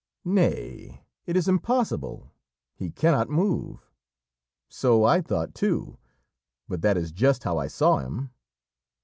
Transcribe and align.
"Nay, 0.25 1.05
it 1.27 1.37
is 1.37 1.47
impossible; 1.47 2.31
he 2.73 2.89
cannot 2.89 3.29
move!" 3.29 3.85
"So 4.67 5.03
I 5.03 5.21
thought 5.21 5.53
too; 5.53 5.99
but 6.67 6.81
that 6.81 6.97
is 6.97 7.11
just 7.11 7.43
how 7.43 7.59
I 7.59 7.67
saw 7.67 7.99
him. 7.99 8.31